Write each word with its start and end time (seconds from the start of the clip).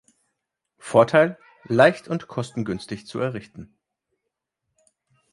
Vorteil: 0.79 1.37
leicht 1.65 2.07
und 2.07 2.27
kostengünstig 2.27 3.05
zu 3.05 3.19
errichten. 3.19 3.77